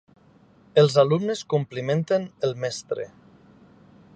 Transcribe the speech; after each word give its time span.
Els 0.83 0.95
alumnes 1.01 1.43
complimenten 1.55 2.25
el 2.49 2.57
mestre. 2.65 3.07